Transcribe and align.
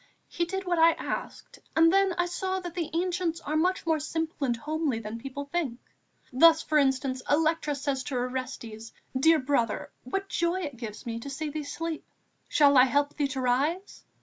He 0.27 0.45
did 0.45 0.65
what 0.65 0.79
I 0.79 0.93
asked, 0.93 1.59
and 1.75 1.93
I 1.93 2.03
then 2.15 2.27
saw 2.27 2.59
that 2.59 2.73
the 2.73 2.89
Ancients 2.91 3.39
are 3.41 3.55
much 3.55 3.85
more 3.85 3.99
simple 3.99 4.47
and 4.47 4.57
homely 4.57 4.97
than 4.97 5.19
people 5.19 5.45
think. 5.45 5.77
Thus, 6.33 6.63
for 6.63 6.79
instance, 6.79 7.21
Electra 7.29 7.75
says 7.75 8.01
to 8.05 8.15
Orestes: 8.15 8.93
'Dear 9.15 9.37
brother, 9.37 9.91
what 10.03 10.27
joy 10.27 10.61
it 10.61 10.77
gave 10.77 11.05
me 11.05 11.19
to 11.19 11.29
see 11.29 11.49
thee 11.51 11.63
sleep! 11.65 12.03
Shall 12.47 12.77
I 12.79 12.85
help 12.85 13.13
thee 13.13 13.27
to 13.27 13.41
rise?' 13.41 14.03